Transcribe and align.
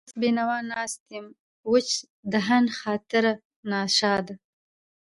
وس 0.05 0.11
بېنوا 0.21 0.57
ناست 0.69 1.03
يم 1.15 1.25
وچ 1.71 1.89
دهن، 2.33 2.65
خاطر 2.79 3.23
ناشاده 3.69 4.35